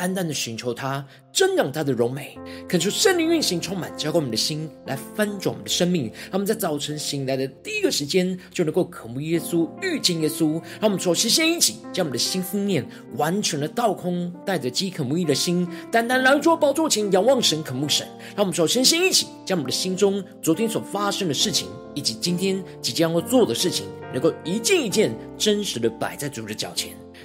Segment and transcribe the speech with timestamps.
[0.00, 6.04] 单单的寻求他，增长他的荣美，恳求圣灵运行，充满浇灌我们的心，来翻转我们的生命。
[6.04, 10.52] 让我们在早晨醒来的第一个时间，就能够渴慕耶稣，遇见耶稣。
[10.80, 12.82] 让我们首先先一起将我们的心思念
[13.18, 18.08] 完全的倒空，带着饥渴慕义的心，单单来到宝座前仰望神，渴慕神。
[18.34, 26.94] 让我们首先先一起将我们的心中昨天所发生的事情，以及今天即将要做的事情，能够一件一件真实的摆在主的脚前。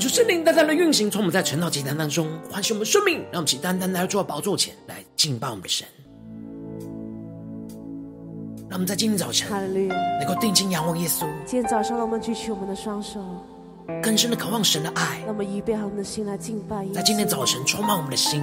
[0.00, 5.86] 求圣灵单单的运行，从我们在晨祷祭坛当中唤醒我们生命，让我们起单单来到宝座前来敬拜我们的神。
[8.68, 9.50] 让我们在今天早晨
[10.20, 11.26] 能够定睛仰望耶稣。
[11.44, 13.20] 今天早上，让我们举起我们的双手，
[14.00, 15.18] 更深的渴望神的爱。
[15.26, 16.94] 让我们预备好我们的心来敬拜耶稣。
[16.94, 18.40] 在今天早晨，充满我们的心，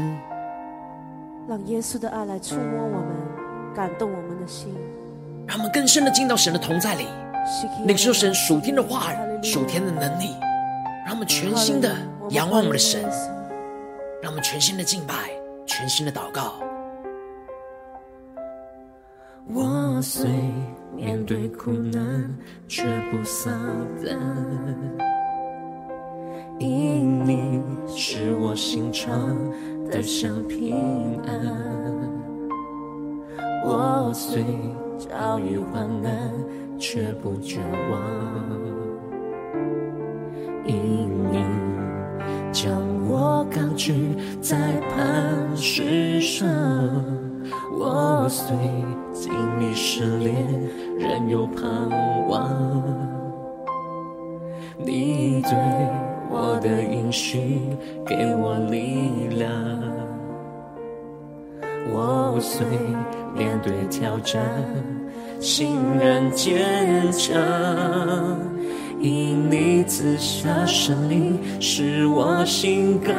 [1.47, 4.75] 让耶稣的爱来触摸我们，感动我们的心。
[5.47, 7.05] 让我们更深的进到神的同在里，
[7.85, 10.35] 领受神属天的话语、属天的能力。
[11.07, 11.95] 让我们全心的
[12.31, 13.01] 仰望我们的神，
[14.21, 15.31] 让我们全心的敬拜，
[15.65, 16.55] 全心的祷告。
[19.47, 20.29] 我虽
[20.93, 23.53] 面对苦难，却不丧
[24.05, 24.19] 胆，
[26.59, 29.33] 因你是我心肠
[29.89, 30.75] 的小平
[31.25, 31.39] 安。
[33.63, 34.43] 我虽
[34.97, 36.33] 遭遇患难，
[36.77, 38.66] 却不绝望。
[43.49, 44.57] 高举在
[44.89, 46.47] 磐石上，
[47.79, 48.55] 我虽
[49.13, 50.35] 经历失恋，
[50.97, 51.65] 仍有盼
[52.27, 52.49] 望。
[54.77, 55.51] 你对
[56.29, 57.59] 我的应许
[58.05, 59.51] 给我力量，
[61.89, 62.65] 我虽
[63.35, 64.43] 面对挑战，
[65.39, 67.37] 心仍坚强。
[68.99, 73.13] 因你赐下圣灵，使我心更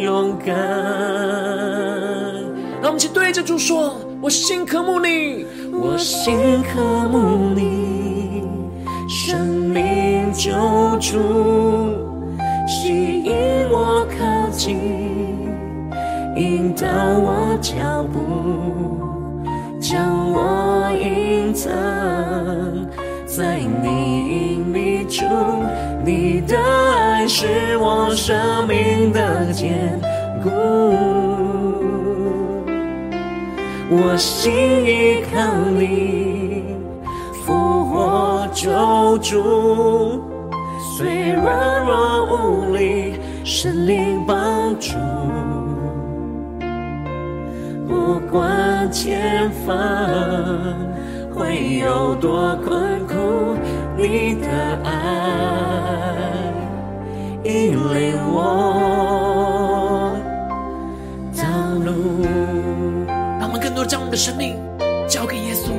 [0.00, 0.54] 勇敢。
[2.80, 8.42] 让我们一起对着主说：我心渴慕你，我心渴慕你，
[9.08, 10.50] 生命救
[10.98, 11.18] 主，
[12.66, 13.34] 吸引
[13.70, 14.78] 我靠近，
[16.36, 18.18] 引导我脚步，
[19.78, 21.70] 将我隐藏
[23.26, 24.53] 在你
[25.16, 25.24] 主，
[26.04, 30.00] 你的爱是我生命的坚
[30.42, 30.50] 固，
[33.90, 34.52] 我心
[34.84, 35.40] 依靠
[35.70, 36.64] 你，
[37.46, 40.20] 复活救主，
[40.96, 44.96] 虽软弱无力，圣灵帮助，
[47.86, 49.76] 不管前方
[51.32, 53.14] 会有多困苦。
[53.96, 54.48] 你的
[54.82, 54.90] 爱
[57.44, 60.16] 引领我
[61.36, 61.44] 道
[61.84, 62.24] 路。
[63.38, 64.56] 让我们更多将我们的生命
[65.06, 65.70] 交给耶稣。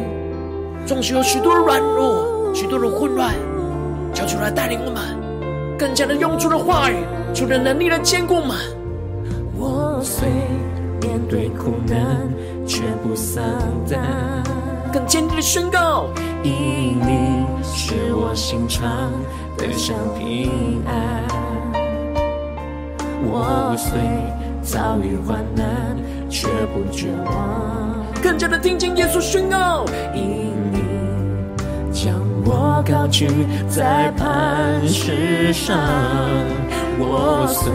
[0.86, 3.34] 纵使有许多的软弱，许多的混乱，
[4.14, 5.02] 交出来带领我们，
[5.78, 6.98] 更加的用主的话语，
[7.34, 8.56] 主的能力来坚固我们。
[9.58, 10.30] 我虽
[11.02, 12.30] 面对苦难，
[12.68, 13.44] 却不丧
[13.90, 14.00] 胆。
[14.94, 16.06] 更坚定的宣告：
[16.44, 19.12] 因你使我心常
[19.58, 21.45] 得享平安。
[23.28, 24.00] 我虽
[24.62, 25.98] 遭遇患难，
[26.30, 28.06] 却不绝望。
[28.22, 30.80] 更加的听见耶稣宣告：因你
[31.92, 32.14] 将
[32.46, 33.28] 我高举
[33.70, 35.78] 在磐石上，
[36.98, 37.72] 我虽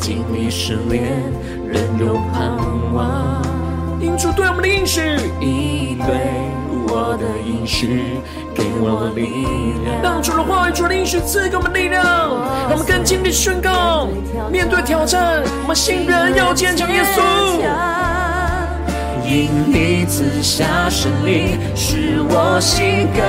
[0.00, 1.02] 经历试炼，
[1.66, 2.50] 仍有盼
[2.94, 3.42] 望。
[4.00, 5.00] 因主对我们的应许，
[5.40, 6.14] 已对
[6.88, 8.20] 我的应许
[8.54, 9.22] 给我力
[9.84, 10.02] 量。
[10.02, 12.04] 让主的话语、主的应许赐给我们力量，
[12.64, 14.08] 让我们更坚定宣告：
[14.50, 16.90] 面对挑战，我们信人要坚强。
[16.90, 17.20] 耶稣，
[19.22, 23.20] 因你赐下神灵，使我心更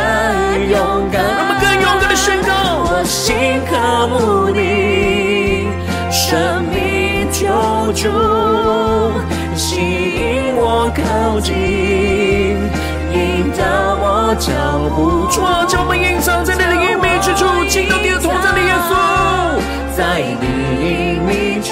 [0.72, 1.22] 勇敢。
[1.22, 3.36] 让我们更勇敢的宣告：我心
[3.68, 5.68] 渴慕你，
[6.10, 7.46] 生命救
[7.92, 8.08] 主。
[9.54, 11.52] 吸引我靠近，
[13.12, 13.66] 引导
[14.00, 14.48] 我脚
[14.96, 15.28] 步。
[15.30, 18.15] 主啊，将我们隐藏在你的隐秘之处，进到你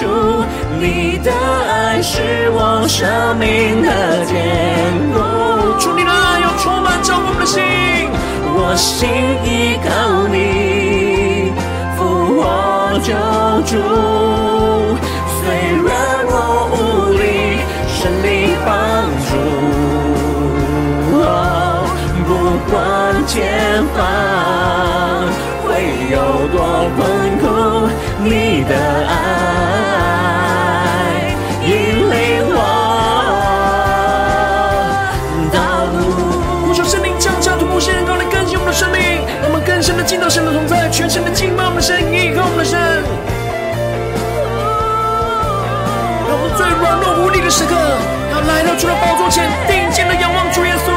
[0.04, 0.44] 秘处，
[0.80, 3.08] 你的爱是我生
[3.38, 4.36] 命的坚
[5.14, 5.20] 固。
[5.80, 7.64] 主，你的爱要充满着我们的心，
[8.56, 9.10] 我心
[9.46, 11.54] 依靠你，
[11.96, 12.00] 复
[12.36, 12.42] 活
[13.00, 13.14] 救
[13.66, 13.72] 主。
[15.40, 15.42] 虽
[15.88, 15.90] 然
[16.28, 16.36] 我
[16.74, 16.78] 无
[17.14, 17.24] 力。
[17.88, 18.28] 神灵
[18.66, 18.70] 帮
[19.30, 19.32] 助，
[21.24, 21.26] 哦，
[22.28, 22.30] 不
[22.70, 22.76] 管
[23.26, 23.32] 前
[23.96, 23.98] 方
[25.64, 25.66] 会
[26.12, 26.16] 有
[26.52, 26.60] 多
[26.98, 27.02] 困
[27.40, 27.44] 苦，
[28.26, 28.28] 你
[28.68, 28.72] 的
[29.08, 29.12] 爱
[41.04, 42.80] 全身的敬拜我们的神，依靠我们的神。
[46.56, 47.76] 最软弱无力的时刻，
[48.32, 50.94] 要来到主的宝座前，定睛的仰望主耶稣，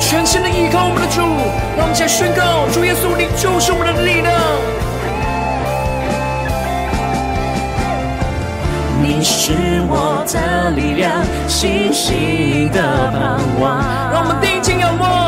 [0.00, 1.20] 全心的依靠我们的主，
[1.76, 4.32] 让我们一起来宣告：主耶稣，你就是我们的力量，
[9.02, 9.52] 你是
[9.90, 11.12] 我的力量，
[11.46, 12.80] 信心的
[13.12, 13.84] 盼望。
[14.10, 15.23] 让我们定睛仰望，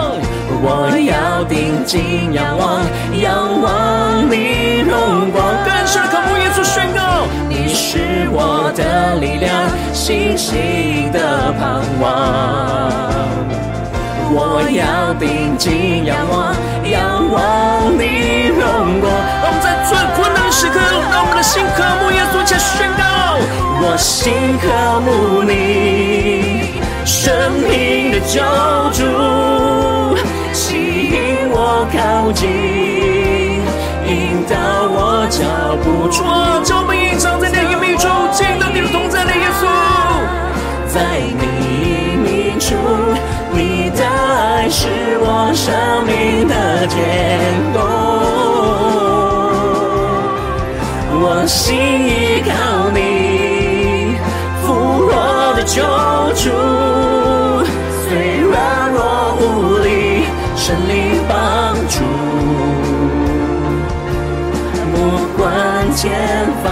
[0.68, 2.82] 我要定睛仰望，
[3.22, 5.46] 仰望你荣光。
[5.86, 12.10] 是渴慕耶稣宣告，你是我的力量，信心的盼望。
[14.28, 16.52] 我要定睛仰望，
[16.82, 19.06] 仰望你荣光。
[19.42, 20.80] 我们在最困难时刻，
[21.12, 23.38] 让我们的心渴慕耶稣，且宣告：
[23.80, 24.66] 我心渴
[25.06, 28.42] 慕你，生命的救
[28.90, 29.06] 主，
[31.16, 31.56] 引我
[31.92, 32.44] 靠近。
[34.06, 34.12] 引
[34.46, 34.54] 导
[34.94, 35.40] 我脚
[35.82, 39.32] 步，主啊，将我们隐藏在你的隐秘处，进到你的同在的。
[39.32, 39.66] 耶稣，
[40.86, 41.42] 在你
[41.82, 42.26] 隐秘
[42.60, 42.76] 处，
[43.50, 44.86] 你的爱是
[45.20, 45.74] 我生
[46.06, 46.94] 命的坚
[47.72, 47.78] 固。
[51.18, 52.50] 我心依靠
[52.94, 54.16] 你，
[54.62, 54.66] 复
[55.08, 55.10] 活
[55.56, 55.82] 的救
[56.34, 56.44] 主，
[60.66, 62.02] 神灵帮助。
[65.94, 66.10] 前
[66.62, 66.66] 方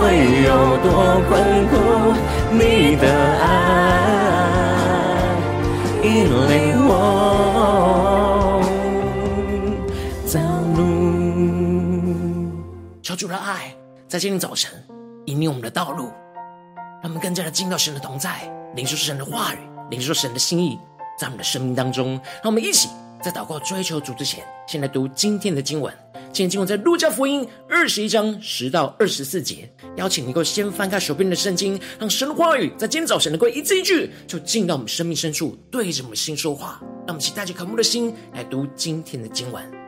[0.00, 0.02] 会
[0.42, 0.48] 有
[0.78, 0.88] 多
[1.28, 1.30] 困
[1.68, 1.72] 苦，
[2.50, 3.06] 你的
[3.38, 3.44] 爱
[6.02, 6.90] 引领我
[10.26, 10.40] 走
[10.76, 10.80] 路。
[13.00, 13.72] 求主的爱
[14.08, 14.72] 在今天早晨
[15.26, 16.10] 引领我们的道路，
[17.00, 19.58] 让我们更加的进到神的同在，领受神的话语，
[19.90, 20.80] 领受神的心意，
[21.22, 22.20] 在我们的生命当中。
[22.42, 22.88] 让我们一起
[23.22, 25.94] 在祷告追求主之前，先来读今天的经文。
[26.32, 36.80] 今天经文在路加福音二十一章十到二十四节，邀请你能够先翻开手边的圣经，让神的话语在今天早晨能够一字一句，就进到我们生命深处，对着我们心说话。
[37.06, 39.81] 让我们期待着渴慕的心来读今天的经文。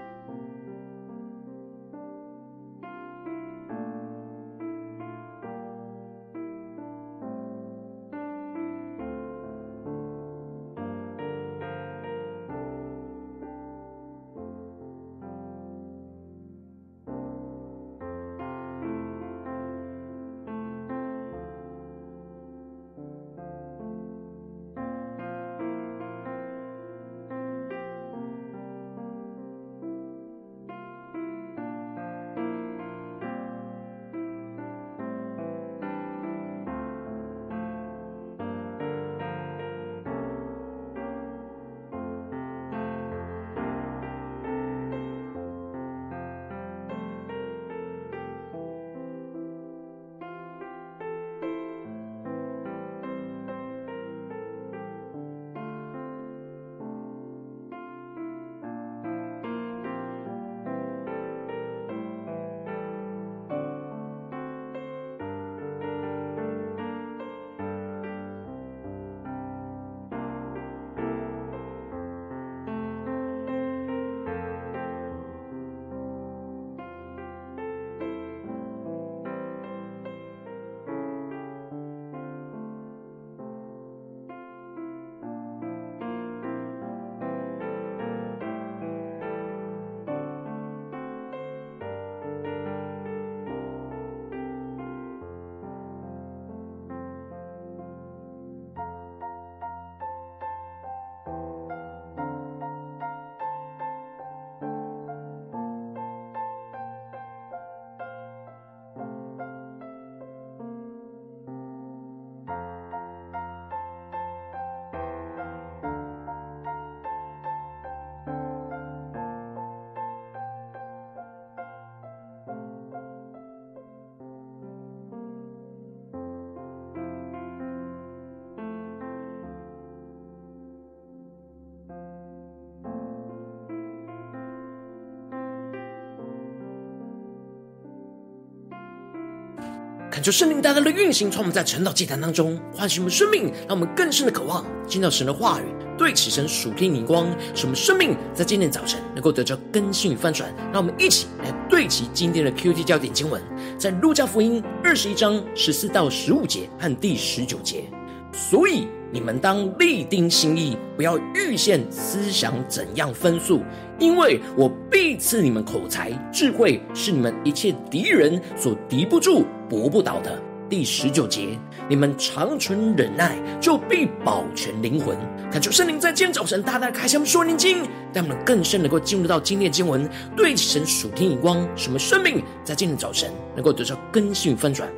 [140.24, 145.64] 求圣灵大大的运行，从我们在晨祷祭坛当中唤醒我们生命，让我们更深的渴望听到神的话语，
[145.98, 150.50] 对齐神属天灵光，使我们生命在今天早晨能够得着更新与翻转。
[150.72, 153.42] 让我们一起来对齐今天的 QT 焦点经文，
[153.76, 157.84] 在路加福音二十一章十四到十五节和第十九节。
[158.32, 163.62] 所以你们当立定心意，不要预先思想怎样分数，
[163.98, 170.36] 因为我必赐你们口才智慧，是你们一切敌人所敌不住、驳不倒的。
[170.68, 171.58] 第十九节，
[171.88, 175.16] 你们长存忍耐，就必保全灵魂。
[175.52, 177.82] 恳求圣灵在今天早晨大大开箱我们说灵经，
[178.12, 184.88] 让我们更深能够进入到今天的经文，对神属天眼光，什么生命在今天早晨能够得到更新与翻转。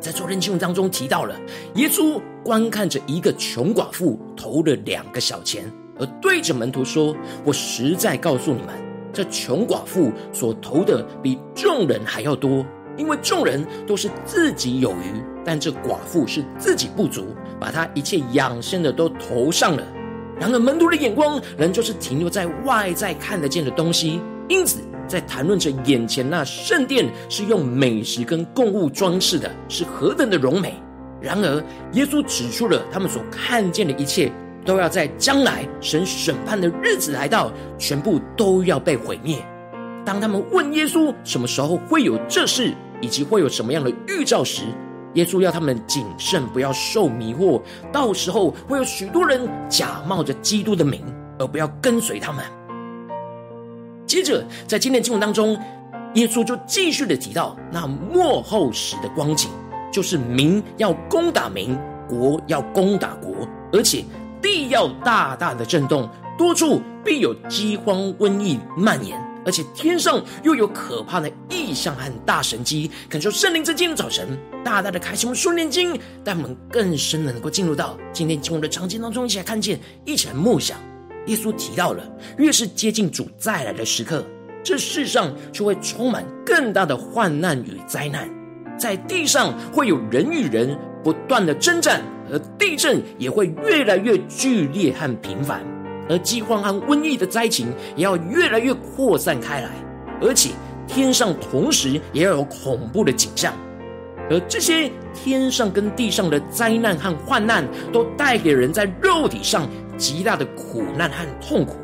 [0.00, 1.38] 在昨天经文当中提到了，
[1.74, 7.14] 耶稣观看着一个穷寡妇投了两个小钱，而对着门徒说
[7.44, 8.68] ：“我实在告诉你们，
[9.12, 12.64] 这穷寡妇所投的比众人还要多，
[12.96, 17.26] 因为众人都是自己有余，但这寡妇是自己不足，
[17.60, 19.86] 把她一切养生的都投上了。
[20.40, 24.80] 然而门徒的眼光仍旧是停留在外在看得见的东西，因此。”
[25.10, 30.80] 在谈论着眼前那圣殿是用美食跟供物装饰的，是何等的荣美。
[31.20, 31.62] 然而，
[31.94, 34.30] 耶稣指出了他们所看见的一切，
[34.64, 39.44] 都要在将来神审判的日子来到，全部都要被毁灭。
[40.04, 44.62] 当他们问耶稣什么时候会有这事，以及会有什么样的预兆时，
[45.14, 47.60] 耶稣要他们谨慎，不要受迷惑。
[47.92, 51.04] 到时候会有许多人假冒着基督的名，
[51.36, 52.44] 而不要跟随他们。
[54.10, 55.56] 接着，在今天经文当中，
[56.14, 59.48] 耶稣就继续的提到那末后时的光景，
[59.92, 64.04] 就是民要攻打民，国要攻打国，而且
[64.42, 72.90] 地要大大的震动，多处必有饥荒、瘟疫蔓延，而且天上又有可怕的异象和大神迹。
[73.08, 80.76] 感受圣灵在今天早晨大大的开启我们属灵经，带，我们更深的能够进入到今天经文的场景当中，一起来看见，一起来默想。
[81.26, 82.02] 耶稣提到了，
[82.38, 84.24] 越是接近主再来的时刻，
[84.62, 88.28] 这世上就会充满更大的患难与灾难，
[88.78, 95.62] 在地上会有人与人不断的征战，而地震也会越来越剧烈和频繁，
[96.08, 99.70] 而饥荒和瘟疫的灾情也要越来越扩散开来，
[100.22, 100.50] 而且
[100.86, 103.54] 天上同时也要有恐怖的景象，
[104.30, 109.68] 而这些天上跟地上的灾难和患难，都带给人在肉体上。
[110.00, 111.76] 极大的苦难和痛苦，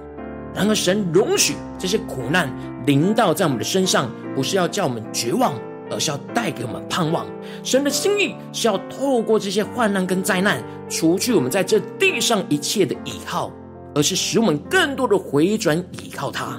[0.55, 2.51] 然而神容许这些苦难
[2.87, 5.53] 临到在我们的身上，不是要叫我们绝望，
[5.91, 7.27] 而是要带给我们盼望。
[7.63, 13.53] 神的心意是要透过这些患难跟灾难，除去我们在这地上一切的倚靠，
[13.95, 16.59] 而是使我们更多的回转倚靠他。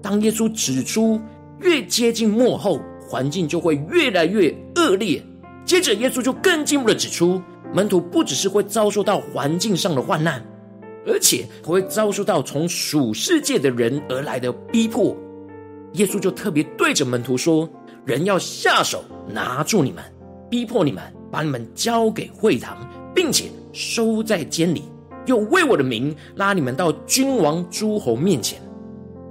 [0.00, 1.20] 当耶稣指出
[1.58, 5.20] 越接近末后，环境就会越来越恶劣。
[5.64, 7.42] 接着耶稣就更进一步的指出，
[7.74, 10.40] 门徒不只是会遭受到环境上的患难。
[11.06, 15.16] 而且还会遭受到从属世界的人而来的逼迫，
[15.94, 17.68] 耶稣就特别对着门徒说
[18.06, 20.02] ：“人要下手拿住你们，
[20.48, 24.84] 逼迫你们，把你们交给会堂，并且收在监里，
[25.26, 28.60] 又为我的名拉你们到君王诸侯面前。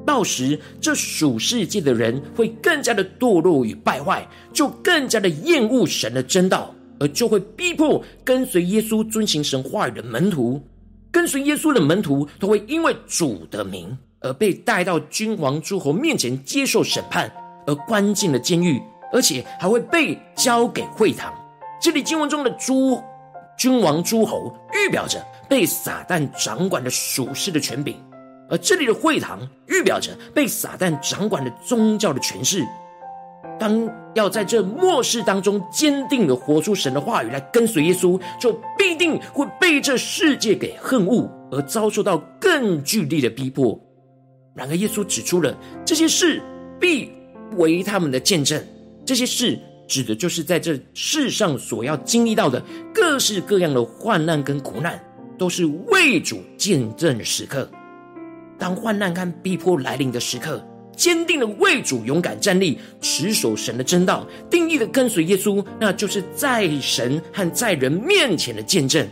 [0.05, 10.61] 到时，这属世界的人会更加的堕落与败坏，就更加的厌恶神的真道，而就会逼迫跟随耶稣遵行神话语的门徒。”
[11.11, 17.31] 跟随耶稣的门徒都会因为主的名而被带到君王诸侯面前接受审判，
[17.67, 21.33] 而关进了监狱，而且还会被交给会堂。
[21.81, 23.01] 这里经文中的诸
[23.57, 27.95] 君王诸侯预表着被撒旦掌管的属世的权柄，
[28.49, 32.65] 而这里的会堂预表着被撒旦掌管的宗教的权势。
[33.60, 43.79] 当要在这末世当中坚定的活出神的话语来跟随耶稣，就必定会被这世界给恨恶，而遭受到更剧烈的逼迫。
[44.53, 45.55] 然而，耶稣指出了
[45.86, 46.41] 这些事
[46.79, 47.12] 必
[47.57, 48.62] 为他们的见证。
[49.05, 49.57] 这些事
[49.88, 52.62] 指的就是在这世上所要经历到的
[52.93, 55.01] 各式各样的患难跟苦难，
[55.38, 57.69] 都是为主见证的时刻。
[58.57, 60.63] 当患难跟逼迫来临的时刻，
[60.95, 69.07] 坚定的为主勇敢站立，持守神的真道，定义的跟随耶稣，那就是在神和在人面前的见证。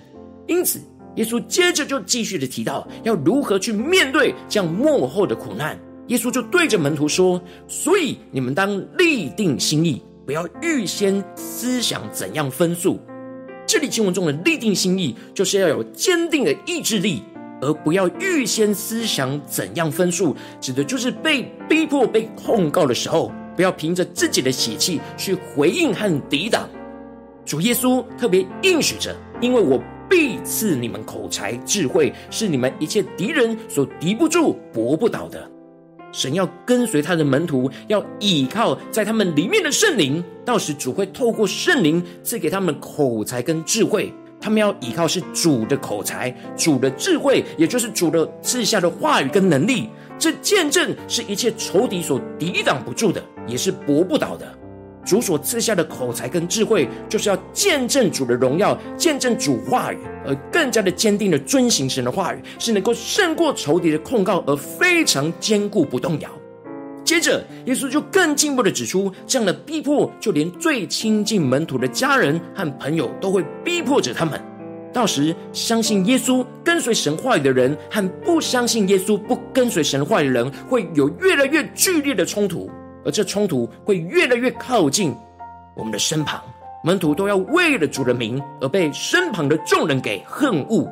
[0.47, 0.79] 因此，
[1.15, 5.79] 耶稣接着就继续的提到要如何去面对这样幕后的苦难。
[6.07, 12.99] 耶稣就对着门徒说：“所以你们当立定心意，不要预先思想怎样分诉。”
[13.67, 17.21] 这里经文中的立定心意，就是要有坚定的意志力。
[17.61, 26.67] 而不要预先思想怎样分数，指的就是被逼迫、被控告的时候，不要凭着自己的血气去回应和抵挡。
[27.45, 35.49] 主耶稣特别应许着，因为我必赐你们口才智慧，是你们一切敌人所敌不住、驳不倒的。
[36.11, 44.11] 神要跟随他的门徒，要倚靠在他们里面的圣灵，到时主会透过圣灵赐给他们口才跟智慧。
[44.41, 49.89] 他们要依靠是主的口才、主的智慧，也就是主的赐下的话语跟能力。
[50.17, 54.45] 这见证是一切仇敌所抵挡不住的，也是驳不倒的。
[55.05, 66.29] 主所赐下的口才跟智慧，就是要见证主的荣耀，见证主话语，而更加的坚定的遵行神的话语，是能够胜过仇敌的控告，而非常坚固不动摇。
[67.09, 74.39] 接着，耶稣就更进一步的指出，这样的逼迫，就连最亲近门徒的家人和朋友都会逼迫着他们。
[74.93, 82.69] 到时，相信耶稣跟随神话语的人，和不相信耶稣不跟随神话语的人，会有越来越剧烈的冲突。
[83.03, 85.11] 而这冲突会越来越靠近
[85.75, 86.39] 我们的身旁，
[86.83, 90.87] 门徒都要为了主的名而被身旁的众人给恨恶，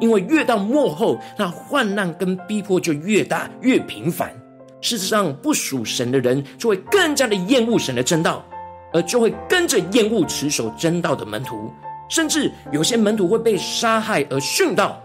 [0.00, 4.34] 因为越到末后，那患难跟逼迫就越大越频繁。
[4.80, 8.44] 事实上，不属神的人就会更加的厌恶神的正道，
[8.92, 11.70] 而就会跟着厌恶持守正道的门徒，
[12.08, 15.02] 甚至有些门徒会被杀害而殉道。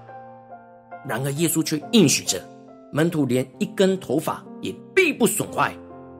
[1.07, 2.41] 然而，耶稣却应许着
[2.91, 5.73] 门徒连一根头发也必不损坏。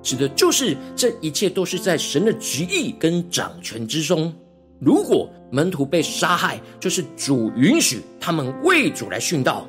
[0.04, 4.32] 指的就是这一切都是在神的旨意跟掌权之中。
[4.80, 9.65] 如果门徒被杀害，就是主允许他们为主来殉道。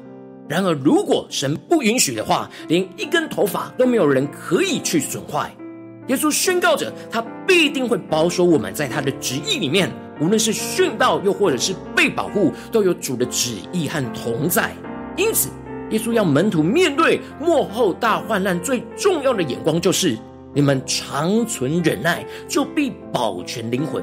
[0.49, 5.51] 然而，如果神不允许的话，连一根头发都没有人可以去损坏。
[6.07, 14.73] 耶稣宣告着，他必定会保守我们在他的旨意里面，无论是殉道又或者是被保护，都有主的旨意和同在。
[15.17, 15.49] 因此，
[15.91, 20.17] 耶稣要门徒面对末后大患难，最重要的眼光就是：
[20.55, 24.01] 你们长存忍耐，就必保全灵魂。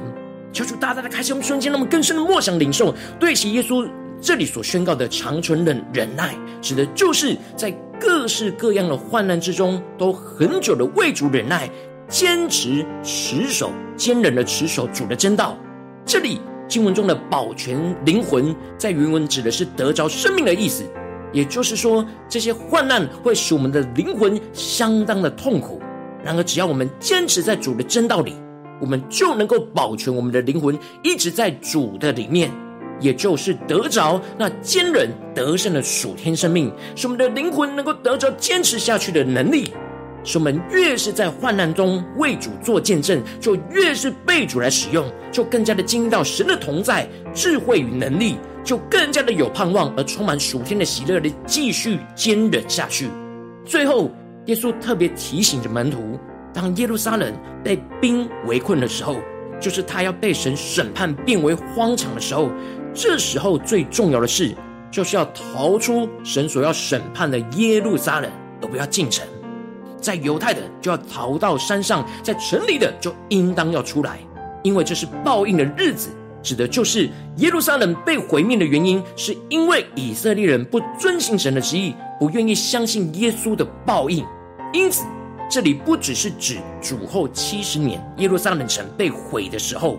[0.52, 3.88] 求主大大的开启我们瞬间，让我们更深的默想领受，对齐耶稣
[4.24, 11.68] 这里所宣告的长存忍忍耐，指的就是在各式各样的患难之中，都很久的为主忍耐，
[12.08, 15.58] 坚持持守，坚忍的持守主的真道。
[16.06, 20.84] 这里经文中的保全灵魂，在原文指的是得着生命的意思。
[21.30, 25.82] 也就是说，这些患难会使我们的灵魂相当的痛苦。
[26.24, 28.34] 然而，只要我们坚持在主的真道里，
[28.80, 32.50] 我们就能够保全我们的灵魂，一直在主的里面，
[33.00, 39.72] 也就是得着那坚忍得胜的属天生命，使我们的灵魂能够得着坚持下去的能力。
[40.26, 48.36] 使我们越是在患难中为主做见证，就越是被主来使用，就更加的经历到神的同在、智慧与能力。
[48.64, 53.10] 就更加的有盼望，而充满属天的喜乐的继续坚忍下去。
[53.62, 54.10] 最后，
[54.46, 56.18] 耶稣特别提醒着门徒：
[56.50, 57.30] 当耶路撒冷
[57.62, 59.16] 被兵围困的时候，
[59.60, 62.50] 就是他要被神审判变为荒场的时候。
[62.94, 64.54] 这时候最重要的事，
[64.90, 68.30] 就是要逃出神所要审判的耶路撒冷，
[68.62, 69.26] 而不要进城。
[70.00, 74.18] 在犹太的就要逃到山上，在城里的就应当要出来，
[74.62, 76.10] 因为这是报应的日子。
[76.42, 84.22] 指的就是耶路撒冷被毁灭的原因，是因为以色列人不遵行神的旨意，不愿意相信耶稣的报应。
[84.74, 85.06] 因此，
[85.50, 89.98] 这里不只是指主后七十年耶路撒冷城被毁的时候，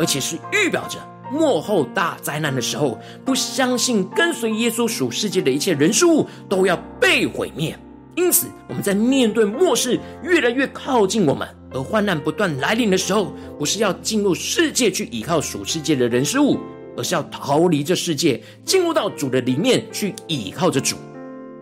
[0.00, 0.98] 而且是预表着
[1.30, 7.78] 末后大灾难的时候，不相信跟随耶稣属世界的一切人事物都要被毁灭。
[8.14, 16.58] 因此，我们在面对末世越来越靠近我们，而患难不断来临的时候，不是要进入世界去依靠属世界的人事物，
[16.96, 20.96] 而是要逃离这世界，进入到主的里面去依靠着主，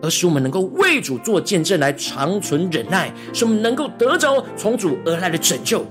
[0.01, 5.85] 而使我们能够为主做见证，来长存忍耐，使我们能够得着从主而来的拯救。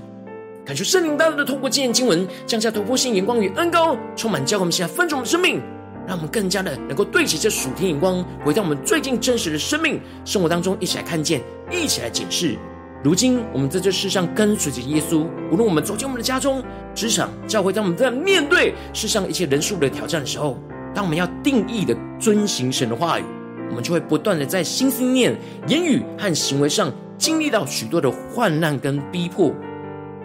[0.67, 5.61] 感谢圣灵大大的透过今天经文，降下突破性眼光与恩膏，充满教会我们现在分众的生命。
[6.05, 12.57] 让我们更加的能够对齐这属天眼光，回到我们最近真实的生命生活当中，一起来看见，一起来检视。
[13.01, 16.61] 如今我们在这世上跟随着耶稣，无论我们走进我们的家中、
[16.93, 20.59] 职场、教会，当我们在面对世上一切人数的挑战的时候，
[20.93, 23.23] 当我们要定义的遵行神的话语，
[23.69, 25.33] 我们就会不断的在心思念、
[25.69, 29.53] 言语和行为上经历到许多的患难跟逼迫。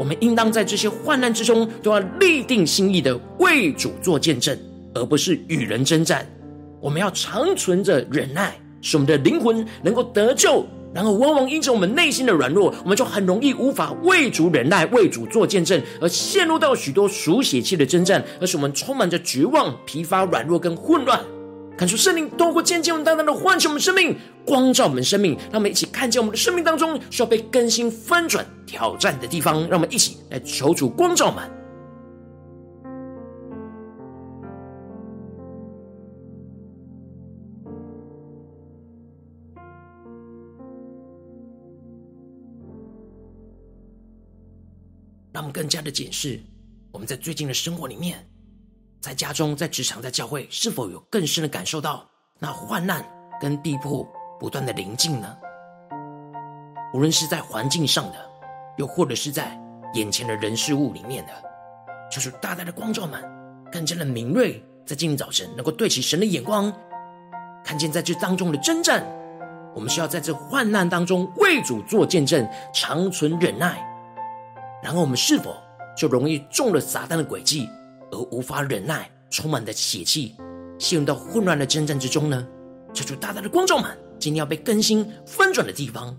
[0.02, 4.58] 我们应当在这些患难之中，都要立定心意的为主做见证。
[4.92, 6.26] 而不是与人争战，
[6.80, 10.66] 我们要长存着忍耐，使我们的灵魂能够得救。
[10.92, 21.20] 然后，往往因着我们内心的软弱，我们就很容易无法为主忍耐、为主做见证，而陷入到许多属血气的争战，而使我们充满着绝望、疲乏、软弱跟混乱。
[21.83, 24.16] 看出圣灵透过渐渐淡淡的唤醒我们生命，
[24.47, 31.42] 光照我们生命，让我们一起看见我们的生命当中需要被更新、翻转、挑战的地方，让我们一起来求主光照们。
[45.33, 46.38] 让我们更加的检视，
[46.92, 48.25] 我们在最近的生活里面，
[49.02, 53.04] 在家中、在职场、在教会，是否有更深的感受到那患难
[53.40, 55.36] 跟逼迫不断的临近呢？
[56.94, 58.30] 无论是在环境上的，
[58.76, 59.60] 又或者是在
[59.94, 61.32] 眼前的人事物里面的，
[62.12, 63.20] 就是大大的光照们
[63.72, 66.72] 更加的敏锐，在今天早晨能够对齐神的眼光，
[67.64, 69.04] 看见在这当中的征战，
[69.74, 73.84] 我们需要在这患难当中为主做见证，长存忍耐。
[74.80, 75.56] 然后我们是否
[75.96, 77.68] 就容易中了撒旦的诡计，
[78.12, 80.37] 而无法忍耐，充满的血气，
[80.79, 82.46] 陷入到混乱的征战之中呢？
[82.94, 86.16] 求主大大的光照们，今天要被更新翻转的地方。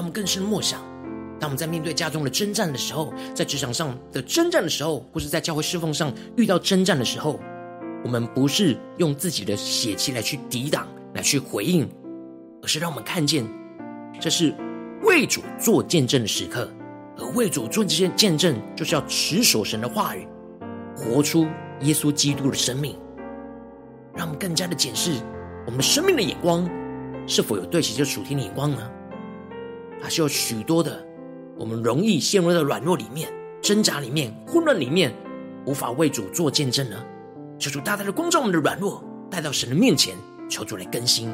[0.00, 0.80] 让我们更深默想，
[1.38, 7.38] 当我们在面对家中的征战的时候，在职场上的征战的时候，或是在教会侍奉上遇到征战的时候，
[8.02, 11.86] 我们不是用自己的血气来去抵挡、来去回应，
[12.62, 13.46] 而是让我们看见，
[14.18, 14.54] 这是
[15.02, 16.66] 为主做见证的时刻。
[17.18, 20.26] 而为主做这些见证，就是要持守神的话语，
[20.96, 21.46] 活出
[21.82, 22.96] 耶稣基督的生命。
[24.14, 25.12] 让我们更加的检视
[25.66, 26.66] 我们生命的眼光，
[27.26, 28.90] 是否有对齐这属天的眼光呢？
[30.02, 31.04] 还是有许多的，
[31.58, 33.28] 我们容易陷入到软弱里面、
[33.60, 35.12] 挣扎里面、混乱里面，
[35.66, 36.96] 无法为主做见证呢？
[37.58, 40.16] 求主大大的光照我们的软弱，带到神的面前，
[40.48, 41.30] 求主来更新。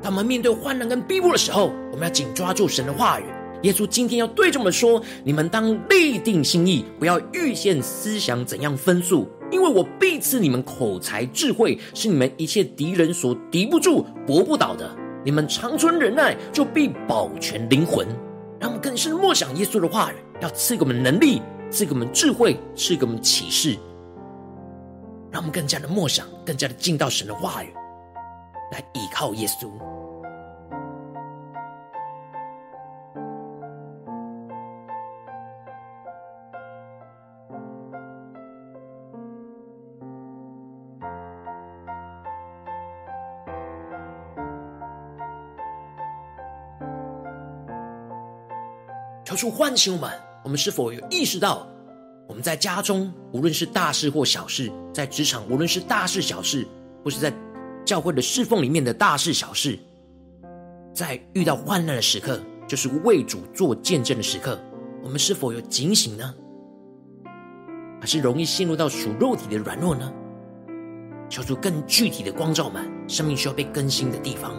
[0.00, 3.24] 当我们面对患难跟逼迫的时候，我们要紧抓住神的话语。
[3.62, 14.90] 耶稣今天要对着我们说：“你们当立定心意，不要预先思想怎样分数，因为我必赐你们口才智慧，是你们一切敌人所敌不住、驳不倒的。
[15.24, 18.06] 你们长存忍耐，就必保全灵魂。”
[18.58, 23.76] 让我们更深默想耶稣的话语，要赐给我们能力，赐给我们智慧，赐给我们启示，
[25.32, 27.72] 让我们更加的默想，更加的进到神的话语，
[28.72, 29.68] 来依靠耶稣。
[49.42, 50.08] 主唤醒我们，
[50.44, 51.66] 我们是否有意识到，
[52.28, 56.64] 我们在家中，无论是大事或小事；在职场，无论是大事小事，
[57.02, 57.34] 或是在
[57.84, 59.76] 教会的侍奉里面的大事小事，
[60.94, 64.56] 在遇到患难的时刻，就是为主做见证的时刻，
[65.02, 66.32] 我们是否有警醒呢？
[68.00, 70.12] 还是容易陷入到属肉体的软弱呢？
[71.28, 74.54] 求主更具体的光照们，生命需要被更新的地方。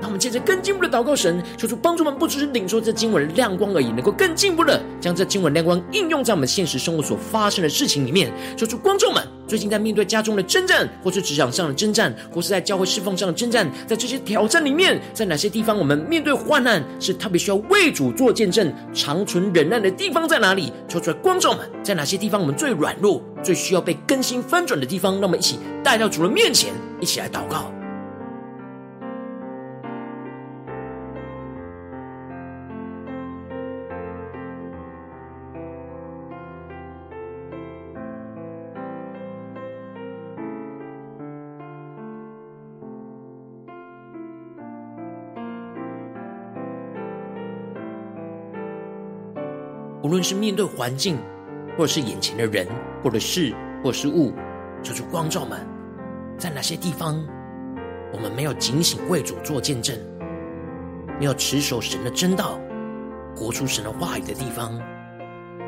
[0.00, 8.32] 让我们接着更进步的祷告神，求主帮助我们，不只是领受这经文的亮光而已，能够更进步的将这经文亮光应用在我们现实生活所发生的事情里面。
[8.56, 20.72] 求主光照们，最近在面对家中的征战，或是职场上的征战，或是在教会侍奉上的征战，在这些挑战里面，在哪些地方我们面对患难是特别需要为主做见证、长存忍耐的地方在哪里？
[20.88, 25.14] 求主来光照们，在哪些地方我们最软弱、最需要被更新翻转的地方？
[25.14, 27.75] 让我们一起带到主的面前，一起来祷告。
[50.06, 51.18] 无论是面对环境，
[51.76, 52.64] 或者是眼前的人，
[53.02, 54.32] 或者事，或者是物，
[54.80, 55.66] 求主光照们，
[56.38, 57.20] 在哪些地方
[58.12, 59.98] 我们没有警醒为主做见证，
[61.18, 62.56] 没有持守神的真道，
[63.34, 64.80] 活出神的话语的地方，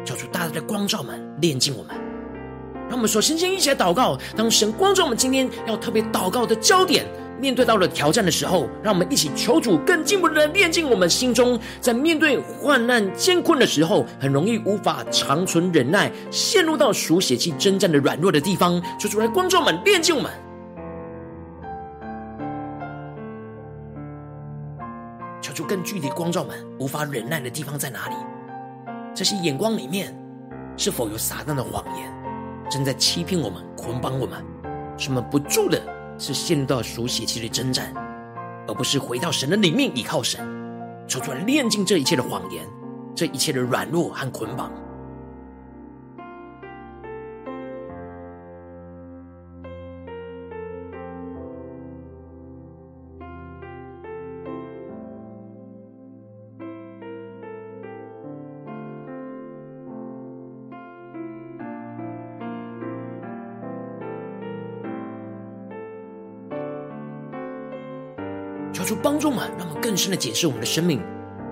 [0.05, 1.97] 求主大大的光照们，炼净我们。
[2.89, 7.05] 让我们首先先一起来祷告，当神光照我们今天要特别祷告的焦点。
[7.41, 20.31] 面对到了挑战的时候，让我们一起求主更进一步的炼净我们心中，在面对患难艰困的时候，很容易无法长存忍耐，陷入到属血气征战的软弱的地方，求主来光照们，炼净我们。
[25.41, 28.15] 求主更具体光照们，无法忍耐的地方在哪里？
[29.15, 30.15] 这些眼光里面，
[30.77, 32.13] 是否有撒旦的谎言，
[32.71, 34.45] 正在欺骗我们、捆绑我们，
[34.97, 35.81] 使我们不住的
[36.19, 37.95] 是陷入到属血气的征战，
[38.67, 40.41] 而不是回到神的里面，依靠神，
[41.07, 42.67] 求主来炼净这一切的谎言，
[43.15, 44.73] 这一切的软弱和捆绑。
[68.89, 70.99] 主帮助我们，让我们更深的解释我们的生命。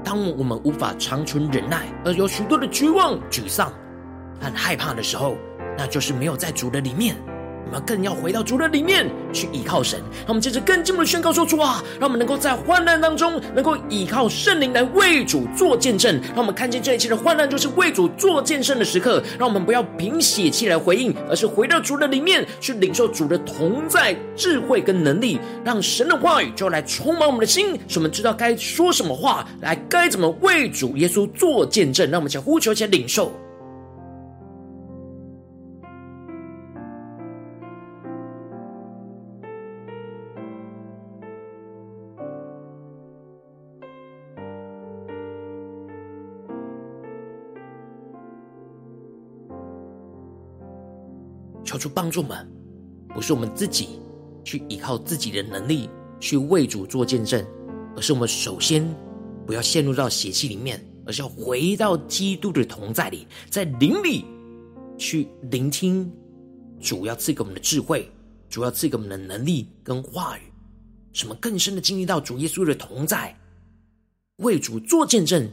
[0.03, 3.71] 当我们无法长存忍耐，而有许多的绝望、沮丧
[4.41, 5.37] 和害怕的时候，
[5.77, 7.15] 那就是没有在主的里面。
[7.67, 9.99] 我们更要回到主的里面去依靠神。
[10.21, 16.21] 让我们接着更进一步的宣告说：出啊，让我们能够在患难当中，能够依靠圣灵来为主做见证。
[16.29, 19.23] 让我们看见这一切的患难，就是为主做见证的时刻。
[19.39, 25.39] 让我们不要凭血气来回应，而是回到主的里面去领受主的同在、智慧跟能力。
[25.65, 32.09] 让神的话语就来充满我们的心，使我们知道该说什么话，来该怎么为主耶稣做见证。
[32.11, 33.33] 让我们先呼求，先领受。
[51.77, 52.51] 求主帮助我们，
[53.15, 54.01] 不是我们自己
[54.45, 57.45] 去依靠自己的能力去为主做见证，
[57.95, 58.83] 而是我们首先
[59.47, 64.25] 不要陷入到邪气里面，而是要回到基督的同在里，在灵里
[64.97, 66.11] 去聆听
[66.81, 68.11] 主要赐给我们的智慧，
[68.49, 70.43] 主要赐给我们的能力跟话语，
[71.13, 73.39] 什么更深的经历到主耶稣的同在，
[74.37, 75.47] 为主做见证，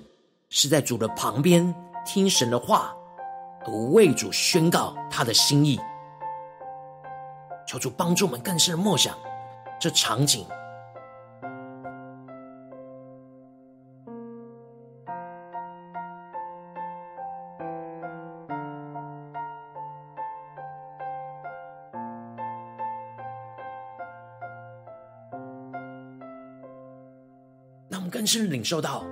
[0.47, 2.93] 是在主的旁边听神的话，
[3.65, 5.77] 而为主宣告他的心意。
[7.65, 9.17] 求主帮助我们更深的默想
[9.79, 10.45] 这场景。
[27.89, 29.05] 让我们更深领受到，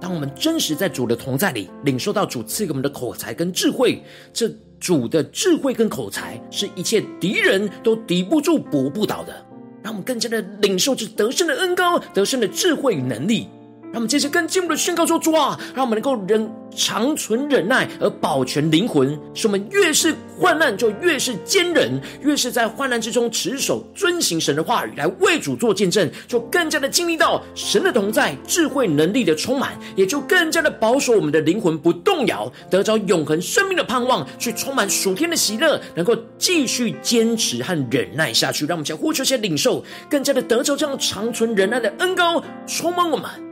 [0.00, 4.50] 当我们真实在主的同在里，领受到主赐给我们的口才跟智慧，这。
[4.80, 9.46] 主的智慧跟口才，是一切敌人都敌不住、搏不倒的。
[9.82, 13.48] 让我们更加的领受这得胜的恩高、得胜的智慧与能力。
[13.92, 38.64] 让我们接着更进一步的宣告说：主啊，让我们能够忍长存忍耐而保全灵魂，使我们越是患难就越是坚忍，越是在患难之中持守遵行神的话语来为主做见证，就更加的经历到神的同在、智慧能力的充满，也就更加的保守我们的灵魂不动摇，得着永恒生命的盼望，去充满属天的喜乐，能够继续坚持和忍耐下去。
[38.66, 43.49] 让我们将呼求些领受，更加的得着这样长存忍耐的恩膏充满我们。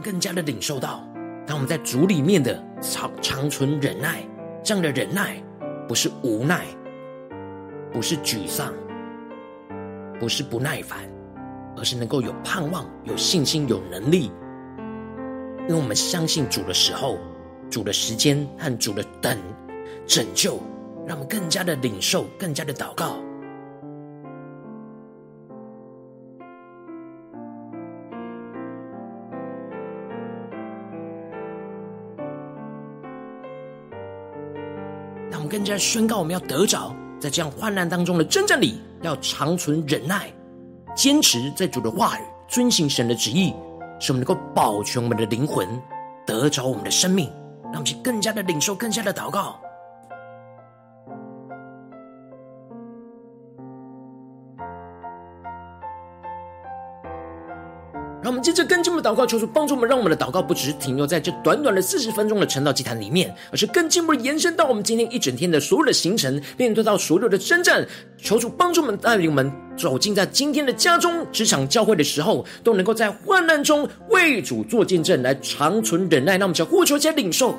[0.00, 1.04] 更加的领受到，
[1.46, 4.22] 当我们在主里面的长长存忍耐，
[4.62, 5.42] 这样的忍耐
[5.86, 6.66] 不是无奈，
[7.92, 8.72] 不是沮丧，
[10.18, 11.00] 不是不耐烦，
[11.76, 14.30] 而是能够有盼望、有信心、有能力。
[15.68, 17.18] 因为我们相信主的时候，
[17.70, 19.36] 主的时间和主的等
[20.06, 20.58] 拯救，
[21.06, 23.18] 让我们更加的领受，更加的祷告。
[35.68, 40.32] 加宣告，我们要得着在这样患难当中的真正里，要长存忍耐，
[40.96, 43.52] 坚持在主的话语，遵行神的旨意，
[44.00, 45.68] 使我们能够保全我们的灵魂，
[46.24, 47.30] 得着我们的生命，
[47.64, 49.60] 让我们去更加的领受，更加的祷告。
[58.20, 67.86] 让我们接着跟进我们的祷告，求主帮助我们，让我们的祷告不只是停留在这短短的四十分钟的晨祷祭坛里面，而是更进一步延伸到我们今天一整天的所有的行程，面对到所有的征战。
[68.16, 76.32] 求主帮助我们，带领我们走进在今天的家中、职场、教会的时候，都能够在患难中为主做见证，来长存忍耐。
[76.32, 77.54] 让我们将呼求加领受。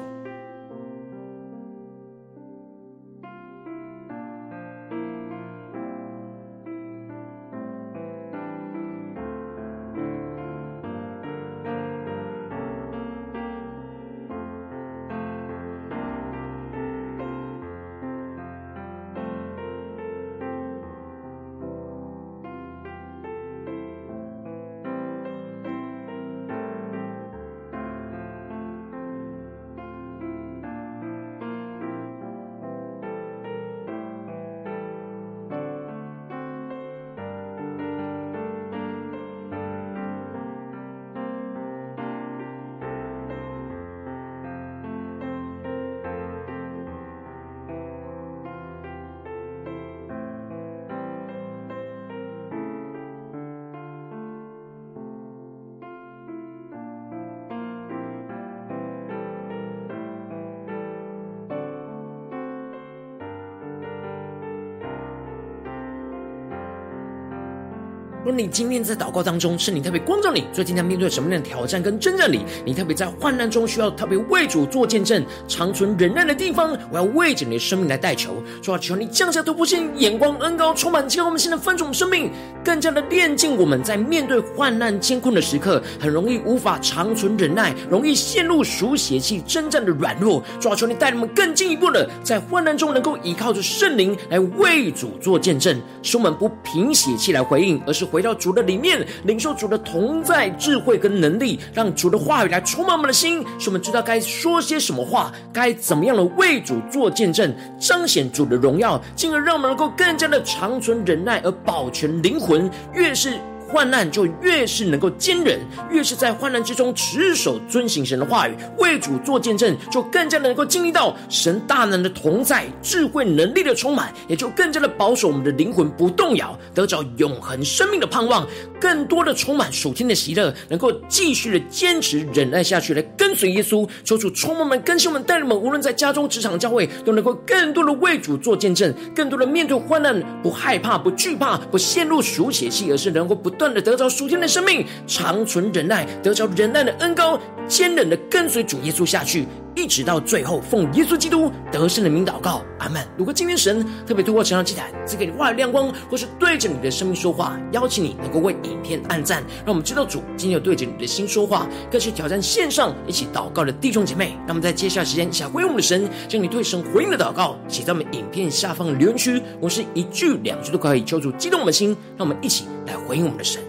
[68.26, 82.30] 若你今天在祷告当中，圣灵特别光照你，最近在面对什么样的挑战跟征战里，你特别在患难中需要特别为主做见证、长存忍耐的地方，我要为着你的生命来代求，主要求你降下突破性眼光恩高，充满激动我们现在翻转我们生命，
[82.70, 90.44] 更加的炼尽我们在面对患难艰困的时刻，很容易无法长存忍耐，容易陷入属血气征战的软弱。
[90.60, 98.06] 主要求你带领我们更进一步的在患难中能够依靠着圣灵来为主做见证，使我们不凭血气来回应，而是。
[98.06, 112.59] 回到主的里面，领受主的同在、智慧跟能力，让主的话语来充满我们的心，使我们知道该说些什么话，该怎么样的为主做见证，彰显主的荣耀，进而让我们能够更加的长存忍耐，而保全灵魂。
[112.94, 113.40] 越是
[113.72, 115.60] 患难就越是能够坚忍，
[115.92, 128.48] 越是在患难之中持守遵行神的话语，为主做见证，就更加的能够经历到神大能的同在、智慧能力的充满，也就更加的保守我们的灵魂不动摇，得着永恒生命的盼望，
[128.82, 133.88] 更多的充满属天的喜乐，能够继续的坚持忍耐下去，来跟随耶稣。
[134.04, 143.59] 求主充满我们、更新我们、带领我们，无论在家中、职场、教会，都能够更多的为主做见证，更多的面对患难不害怕、不惧怕、不陷入属血气，而是能够不。
[143.60, 149.46] 断的得着属天的生命，长存忍耐，得着忍耐的恩高，坚忍的跟随主耶稣下去，
[149.80, 153.02] 一直到最后，奉耶稣基督得胜的名祷告，阿门。
[153.18, 164.34] 如果今天神特别透过成长祭坛赐给你话语亮光，或是对着你的生命说话，邀请你能够为影片按赞，让我们知道主今天有对着你的心说话，更是挑战线上一起祷告的弟兄姐妹。
[164.40, 173.62] 让我们在接下来时间想回应我们的神，将你对神回应的祷告写在我们影片下方的留言区，我是一句两句都可以，求主激动我们的心，让我们一起来回应我们的神。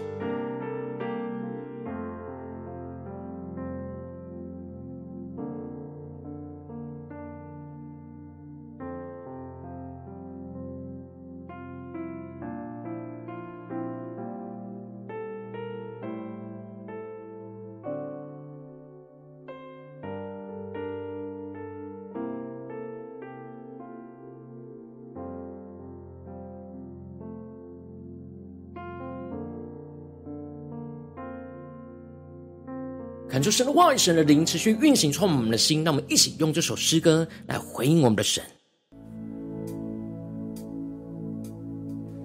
[33.41, 35.83] 感受神的话语，神的灵持续运行，充满我们的心。
[35.83, 38.43] 让我们一起用这首诗歌来回应我们的神。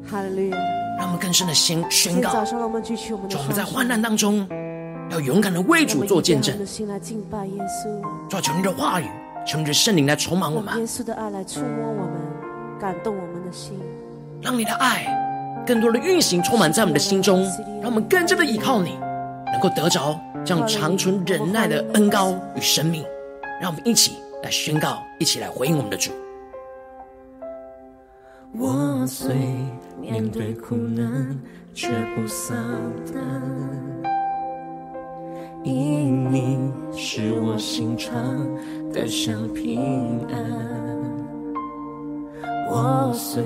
[0.07, 0.59] 哈利路亚！
[0.99, 2.31] 让我们更深的先宣告。
[2.31, 4.47] 早上，我们举起我们的手，我们在患难当中
[5.11, 6.55] 要勇敢的为主做见证。
[6.55, 8.29] 我们心来敬拜耶稣。
[8.29, 9.09] 抓求你的话语，
[9.47, 10.79] 求你的圣灵来充满我们。
[10.79, 12.11] 耶稣的爱来触摸我们，
[12.79, 13.73] 感动我们的心。
[14.43, 15.07] 让你的爱
[15.67, 17.43] 更多的运行，充满在我们的心中，
[17.81, 19.06] 让我们更加的依靠你，能
[19.67, 20.19] 够得着。
[20.45, 23.05] 这样长存忍耐的恩膏与生命，
[23.61, 24.13] 让我们一起
[24.45, 26.13] 来宣告，一起来回应我们的主。
[28.57, 29.35] 我虽
[30.01, 31.37] 面对苦难，
[31.75, 32.57] 却不丧
[33.13, 33.23] 胆，
[35.65, 38.15] 因你是我心常
[38.93, 40.41] 得享平安。
[42.71, 43.43] 我虽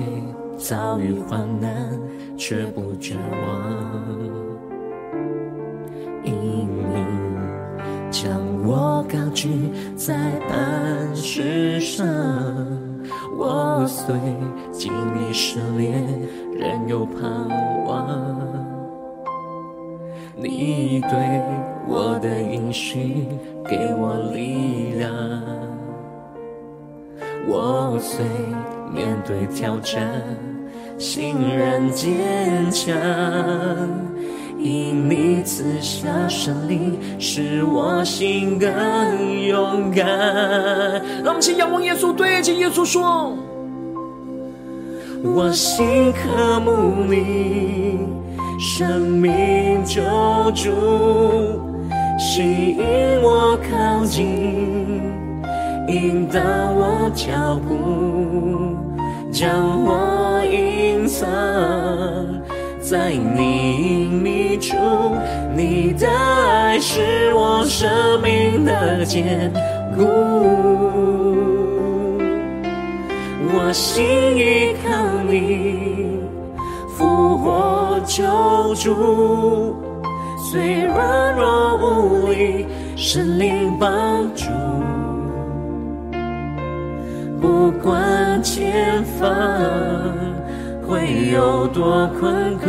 [0.58, 1.98] 遭遇患难，
[2.36, 4.49] 却不绝望。
[6.24, 7.04] 因你
[8.10, 10.14] 将我高举在
[10.48, 12.06] 磐石上，
[13.38, 14.14] 我虽
[14.72, 16.04] 经历失恋，
[16.58, 17.30] 仍有盼
[17.86, 18.06] 望。
[20.36, 21.42] 你对
[21.86, 23.26] 我的应许，
[23.66, 25.12] 给我力量。
[27.46, 28.24] 我虽
[28.92, 30.22] 面对挑战，
[30.98, 32.94] 心仍坚强，
[34.62, 38.68] 因你赐下神灵，使我心更
[39.42, 40.06] 勇敢。
[41.24, 43.32] 让我们请仰望耶稣，对着耶稣说：
[45.24, 47.98] 我心渴慕你。
[48.58, 50.02] 生命救
[50.54, 50.70] 主，
[52.18, 52.84] 吸引
[53.22, 55.00] 我靠近，
[55.88, 58.76] 引导我脚步，
[59.32, 61.26] 将我隐藏
[62.90, 64.74] 在你隐秘处。
[65.54, 69.48] 你的爱是我生命的坚
[69.96, 70.02] 固，
[73.54, 74.04] 我心
[74.36, 76.18] 依靠你。
[76.98, 78.24] 复活救
[78.74, 79.76] 主，
[80.50, 82.66] 虽软弱无力，
[82.96, 83.88] 神灵帮
[84.34, 84.46] 助。
[87.40, 89.30] 不管前方
[90.90, 92.66] 会有多困苦，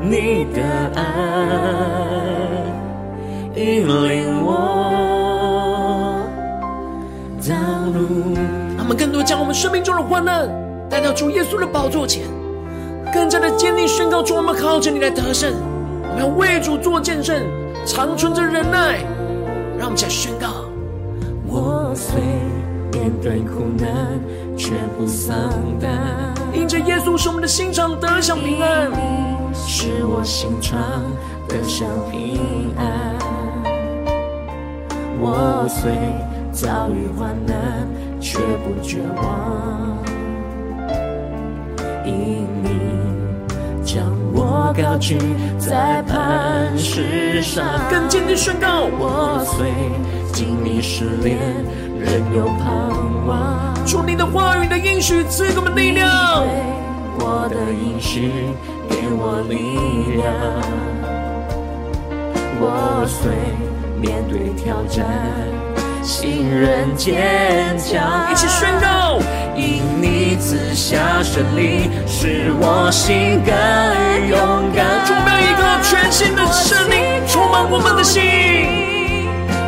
[0.00, 0.62] 你的
[0.94, 1.02] 爱
[3.56, 6.22] 引领我
[7.42, 7.56] 道
[7.92, 8.36] 路。
[8.78, 10.48] 他们更多将我们生命中的患难
[10.88, 12.22] 带到主耶稣的宝座前。
[13.12, 15.52] 更加的坚定宣告，主，我们靠着你来得胜，
[16.04, 17.42] 我们要为主做见证，
[17.84, 19.00] 长存着忍耐。
[19.76, 20.46] 让我们一起来宣告：
[21.48, 22.20] 我虽
[22.92, 24.20] 面对苦难，
[24.60, 25.34] 却不丧
[25.80, 25.90] 胆。
[26.52, 28.90] 因着耶稣，使我们的心肠得享平安，
[29.54, 30.78] 是我心肠
[31.48, 33.16] 得享平安。
[35.18, 35.90] 我虽
[36.52, 37.88] 遭遇患难，
[38.20, 39.96] 却不绝望。
[42.04, 42.68] 因你
[43.82, 44.04] 将
[44.52, 45.16] 我高举
[45.60, 49.70] 在磐石上，更坚定宣告：我虽
[50.32, 51.38] 经历失恋，
[51.96, 52.66] 仍有盼
[53.28, 53.72] 望。
[53.86, 56.10] 主你的话语的应许赐给我们力量，
[57.20, 58.32] 我的应许
[58.88, 59.56] 给我力
[60.16, 60.26] 量。
[62.60, 63.30] 我虽
[64.00, 65.49] 面对挑战。
[66.02, 69.18] 心人坚强，一起宣告，
[69.54, 73.52] 因你赐下胜利，使我心更
[74.28, 75.04] 勇敢。
[75.04, 76.98] 主，让一个全新的生命
[77.28, 78.22] 充满我们的心，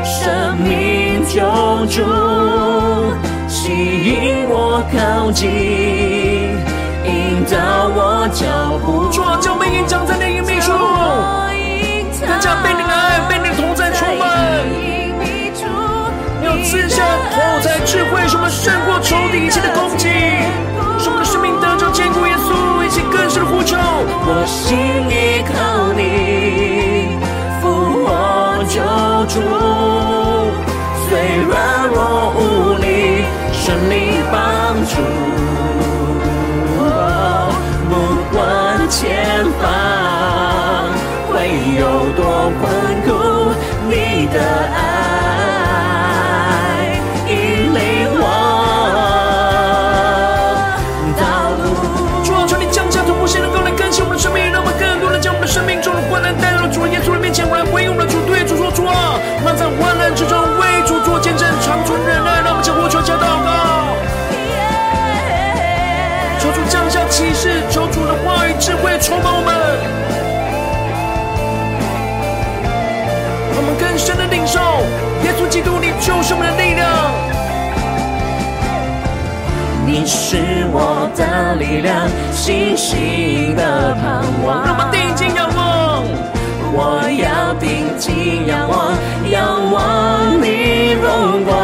[0.05, 1.41] 生命救
[1.87, 2.03] 主
[3.49, 5.49] 吸引我靠近，
[7.05, 7.55] 引导
[7.95, 9.11] 我脚步。
[9.13, 9.39] 主啊，
[17.33, 20.09] 赐下口才智慧，使我们胜过仇敌一切的攻击，
[20.99, 22.27] 使我们的生命得着坚固。
[22.27, 23.77] 耶稣，一起更深的呼求。
[23.79, 24.77] 我心
[25.09, 27.17] 依靠你，
[27.63, 28.83] 复活救
[29.33, 29.41] 主，
[31.09, 35.01] 虽软弱无力，圣灵帮助。
[37.89, 37.93] 不
[38.37, 38.37] 管
[38.91, 39.63] 前方
[41.29, 41.49] 会
[41.81, 41.81] 有
[42.15, 42.63] 多困
[43.07, 43.09] 苦，
[43.89, 44.37] 你的
[44.75, 44.92] 爱。
[81.17, 84.65] 的力量，信心的盼望。
[84.65, 86.05] 让我们定睛仰望，
[86.73, 88.93] 我要定睛仰望。
[89.31, 91.57] 仰望你荣光，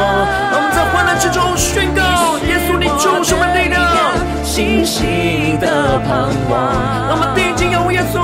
[0.51, 2.03] 让我们在患难之中宣告：
[2.46, 3.78] 耶稣，你就是我们力量，
[4.44, 6.72] 信心的盼望。
[7.09, 8.20] 让我们定睛仰望耶稣，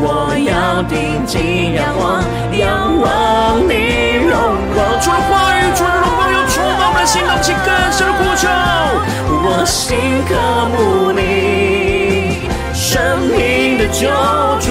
[0.00, 2.22] 我要定睛仰望，
[2.56, 4.32] 仰望你荣
[4.72, 4.76] 光。
[5.00, 6.47] 除了话语，除了荣光，
[7.08, 8.46] 心，动起更深的呼求。
[9.40, 9.96] 我心
[10.28, 10.30] 渴
[10.68, 14.10] 慕你，生命的救
[14.60, 14.68] 主，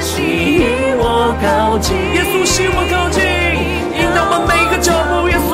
[0.00, 0.08] 吸
[0.54, 1.94] 引我靠近。
[2.14, 3.20] 耶稣吸引我靠近，
[4.00, 5.28] 引导我们每个脚步。
[5.28, 5.52] 耶稣，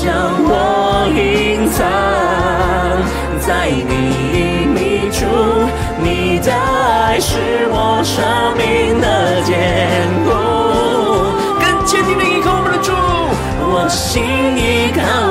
[0.00, 0.06] 将
[0.46, 1.82] 我隐藏
[3.40, 3.90] 在你
[4.38, 4.38] 隐
[4.70, 5.26] 秘处，
[5.98, 8.22] 你的爱是我生
[8.56, 9.50] 命的坚
[14.54, 15.29] 你看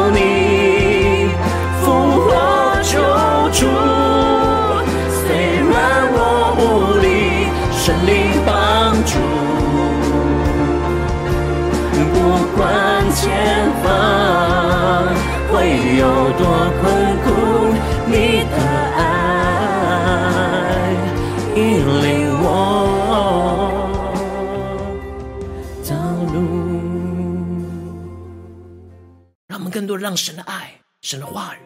[30.09, 31.59] 让神的爱、神的话语、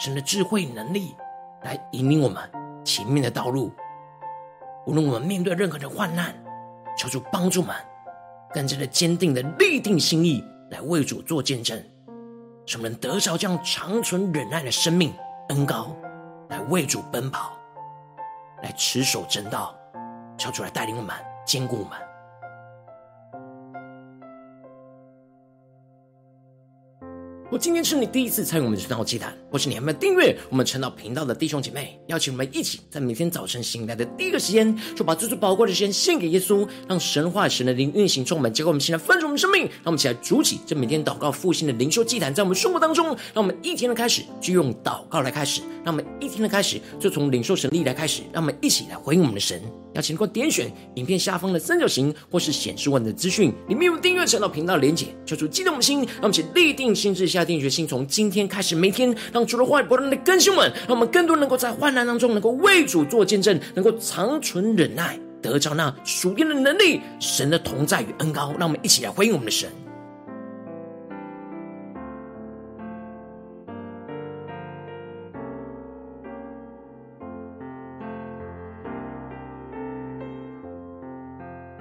[0.00, 1.14] 神的智慧能力
[1.62, 2.42] 来引领我们
[2.84, 3.72] 前面的道路。
[4.84, 6.34] 无论我们面对任何的患难，
[6.98, 7.76] 求主帮助我们，
[8.52, 11.80] 更加的坚定的立定心意，来为主做见证，
[12.66, 15.14] 使我们得着这样长存忍耐的生命
[15.50, 15.94] 恩高，
[16.48, 17.52] 来为主奔跑，
[18.60, 19.72] 来持守真道，
[20.36, 21.14] 求主来带领我们，
[21.46, 21.96] 坚固我们。
[27.50, 49.60] 我今天是你第一次参与我们的晨祷祭坛，或是你还没有订阅我们晨祷频道的弟兄姐妹，邀请我们一起在每天早晨醒来的第一个时间，就把最最宝贵的时间献给耶稣，让神话神的灵运行充满，结果我们现在分盛我们生命，让我们一起来筑起这每天祷告复兴的灵修祭坛，在我们生活当中，让我们一天的开始就用祷告来开始，让我们一天的开始就从领受神力来开始，让我们一起来回应我们的神。
[49.92, 69.68] 邀请过点选影片下方的三角形，或是显示文的资讯，里面有订阅晨祷频道的连结，求主激动的心，让我们一起立定心志，下定决心，从今天开始，每天让主的话语不断的更新们，让我们更多能够在患难当中，能够为主做见证，能够长存忍耐，得着那属天的能力，神的同在与恩高，让我们一起来回应我们的神。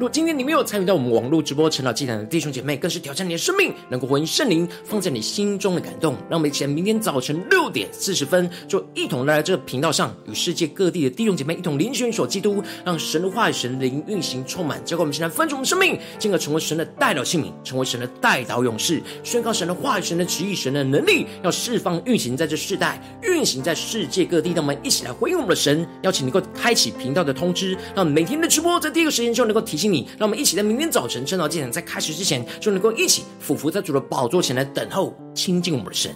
[0.04, 6.14] 如果今天你没有参与到我们网络直播晨祷祭坛的弟兄姐妹，更是挑战你的生命，能够回应圣灵放在你心中的感动。
[6.30, 24.51] 让我们一起来，明天早晨六点四十分，就一同来到这个频道上，与世界各地的弟兄姐妹一同联结所基督，让神的话语、神的灵运行充满，教灌我们现在分出我们生命，进而成为神的代祷器皿，成为神的代祷勇士，宣告神的话语、神的旨意、神的能力，要释放运行在这世代，运行在世界各地。
[24.51, 29.92] 让我们一起来回应我们的神，邀请能够开启频道的通知，让每天的直播在第一个时间就能够提醒。
[30.17, 36.15] 让我们一起在明天早晨晨祷祭坛在开始之前，就能够一起俯伏在主的宝座前来等候亲近我们的神。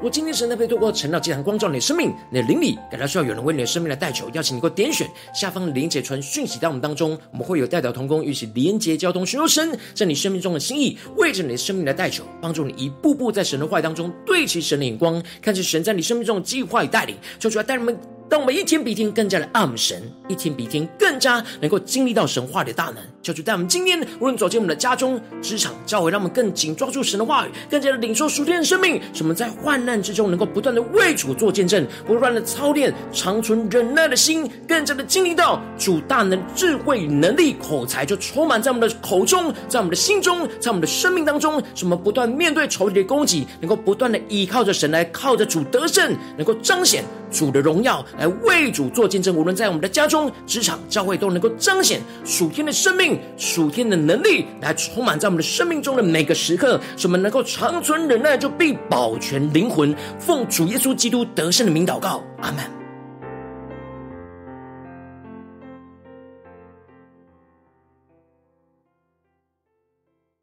[0.00, 18.17] 我今天神特别透过晨祷祭坛光照你的生命，你的灵里感到需要有人为你的生命来代求，邀请你给我点选下方的连接传讯息到我们当中，我们会有代表同工，与其连接交通，寻求神在你生命中的心意，为着你的生命来代求，帮助你一步步在神的话当中对齐神的眼光，看见神在你生命中的计划与带领，求主来带人们。
[18.28, 48.04] 当我们一天比一天更加的爱神，一天比一天更加能够经历到神话的大能，求主带我们今天无论走进我们的家中、职场、教会，让我们更紧抓住神的话语，更加的领受属天的生命，使我们在患难之中能够不断的为主做见证，不断的操练长存忍耐的心，更加的经历到主大能、智慧与能力、口才就充满在我们的口中，在我们的心中，在我们的生命当中，使我们不断面对仇敌的攻击，能够不断的依靠着神来靠着主得胜，能够彰显主的荣耀。
[48.18, 59.94] 来为主做见证，无论在我们的家中、职场、教会，都能够彰显属天的生命、属天的能力，来充满在我们的生命中的每个时刻，使我们能够长存忍耐，就必保全灵魂。
[60.18, 62.77] 奉主耶稣基督得胜的名祷告，阿门。